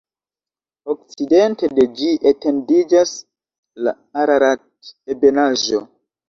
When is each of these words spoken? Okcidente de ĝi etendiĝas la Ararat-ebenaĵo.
Okcidente 0.93 1.69
de 1.79 1.85
ĝi 1.99 2.09
etendiĝas 2.31 3.11
la 3.89 3.95
Ararat-ebenaĵo. 4.23 5.85